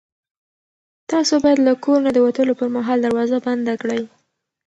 تاسو 1.11 1.33
باید 1.43 1.59
له 1.67 1.73
کور 1.83 1.99
نه 2.05 2.11
د 2.13 2.17
وتلو 2.25 2.53
پر 2.59 2.67
مهال 2.75 2.97
دروازه 3.01 3.37
بنده 3.45 3.73
کړئ. 3.81 4.01